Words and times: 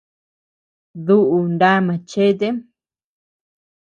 Duʼu 1.05 1.37
ná 1.59 1.69
machetem? 1.85 2.57